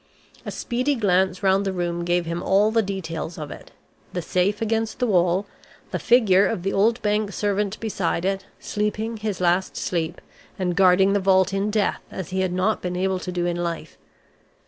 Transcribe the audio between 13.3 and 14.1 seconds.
do in life.